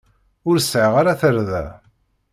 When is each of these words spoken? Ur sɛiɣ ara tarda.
Ur 0.49 0.57
sɛiɣ 0.59 0.93
ara 1.01 1.19
tarda. 1.19 1.63